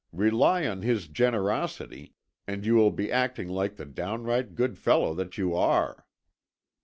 Rely 0.13 0.65
on 0.65 0.81
his 0.81 1.05
generosity, 1.07 2.15
and 2.47 2.65
you 2.65 2.73
will 2.73 2.89
be 2.89 3.11
acting 3.11 3.49
like 3.49 3.75
the 3.75 3.85
downright 3.85 4.55
good 4.55 4.75
fellow 4.79 5.13
that 5.13 5.37
you 5.37 5.53
are." 5.55 6.07